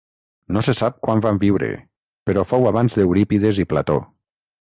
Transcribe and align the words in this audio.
No 0.55 0.61
se 0.67 0.73
sap 0.77 0.95
quan 1.07 1.19
van 1.25 1.37
viure, 1.43 1.69
però 2.29 2.45
fou 2.53 2.65
abans 2.71 2.97
d'Eurípides 3.01 3.61
i 3.65 3.67
Plató. 3.75 3.99